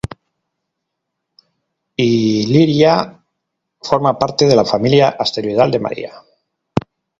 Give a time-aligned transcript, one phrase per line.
[2.05, 2.95] Illyria
[3.91, 6.11] forma parte de la familia asteroidal de María.